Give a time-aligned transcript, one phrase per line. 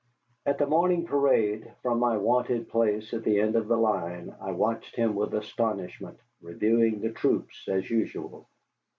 [0.47, 4.51] At the morning parade, from my wonted place at the end of the line, I
[4.51, 8.47] watched him with astonishment, reviewing the troops as usual.